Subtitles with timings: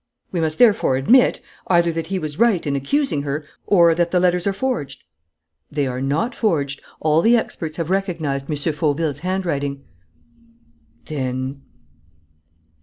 [0.31, 4.19] "We must therefore admit either that he was right in accusing her or that the
[4.19, 5.03] letters are forged?"
[5.69, 6.81] "They are not forged.
[6.99, 8.55] All the experts have recognized M.
[8.73, 9.83] Fauville's handwriting."
[11.05, 11.61] "Then?"